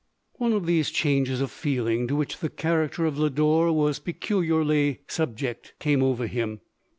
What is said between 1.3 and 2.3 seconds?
of feeling to